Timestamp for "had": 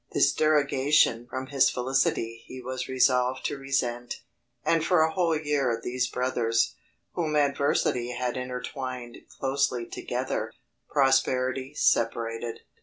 8.09-8.35